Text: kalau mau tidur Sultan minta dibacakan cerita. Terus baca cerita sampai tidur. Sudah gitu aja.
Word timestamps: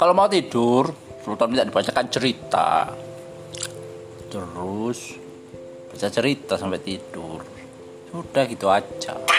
kalau 0.00 0.16
mau 0.16 0.32
tidur 0.32 0.88
Sultan 1.20 1.52
minta 1.52 1.68
dibacakan 1.68 2.08
cerita. 2.08 2.88
Terus 4.32 4.98
baca 5.92 6.08
cerita 6.08 6.56
sampai 6.56 6.80
tidur. 6.80 7.44
Sudah 8.08 8.48
gitu 8.48 8.72
aja. 8.72 9.29